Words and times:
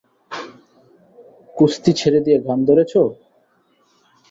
কুস্তি 1.55 1.91
ছেড়ে 1.99 2.19
দিয়ে 2.25 2.37
গান 2.45 2.59
ধরেছ? 2.67 2.93